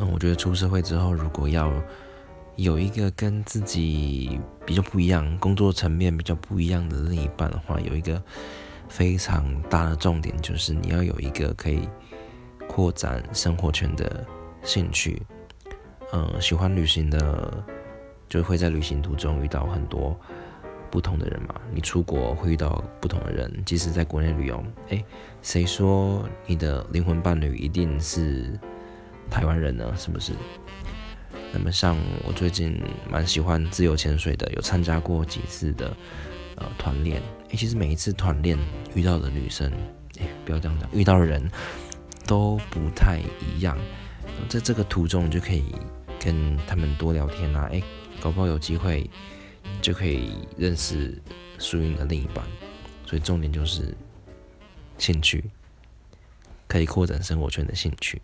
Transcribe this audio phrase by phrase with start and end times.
[0.00, 1.70] 嗯，我觉得出社会之后，如果要
[2.56, 8.22] 有一个跟自己比较不一样、工作层面比较不一样的另一半的话，有一个
[8.88, 11.86] 非常大的重点就是你要有一个可以
[12.66, 14.26] 扩展生活圈的
[14.62, 15.22] 兴趣。
[16.12, 17.62] 嗯，喜欢旅行的
[18.26, 20.18] 就会在旅行途中遇到很多
[20.90, 21.54] 不同的人嘛。
[21.74, 25.04] 你出国会遇到不同的人，即使在国内旅游，诶，
[25.42, 28.58] 谁说你的灵魂伴侣一定是
[29.30, 29.94] 台湾人呢？
[29.96, 30.32] 是不是？
[31.52, 31.96] 那么像
[32.26, 35.96] 我最近蛮喜欢自由潜水的，有参加过几次的
[36.56, 37.22] 呃团练。
[37.48, 38.58] 诶，其实每一次团练
[38.94, 39.70] 遇到的女生，
[40.18, 41.50] 诶，不要这样讲，遇到的人
[42.26, 43.20] 都不太
[43.54, 43.78] 一样。
[44.48, 45.64] 在这个途中，就可以。
[46.22, 47.82] 跟他们多聊天啊，哎，
[48.20, 49.08] 搞不好有机会
[49.80, 51.18] 就可以认识
[51.58, 52.44] 属于你的另一半。
[53.06, 53.96] 所以重点就是
[54.98, 55.42] 兴趣，
[56.68, 58.20] 可以扩展生活圈的兴趣。